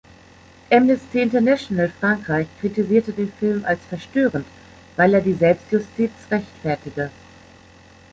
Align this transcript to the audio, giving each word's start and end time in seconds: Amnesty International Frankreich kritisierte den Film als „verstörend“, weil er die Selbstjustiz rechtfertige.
Amnesty 0.71 1.21
International 1.21 1.89
Frankreich 1.89 2.47
kritisierte 2.59 3.13
den 3.13 3.31
Film 3.33 3.63
als 3.65 3.81
„verstörend“, 3.87 4.47
weil 4.95 5.13
er 5.13 5.21
die 5.21 5.35
Selbstjustiz 5.35 6.09
rechtfertige. 6.31 7.11